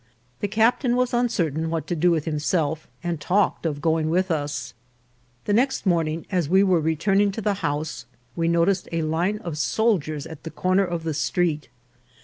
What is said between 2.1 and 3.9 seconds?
himself, and talked of